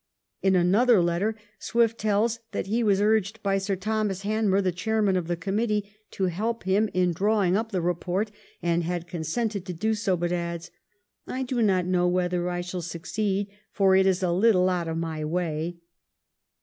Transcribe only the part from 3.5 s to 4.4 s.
Sir Thomas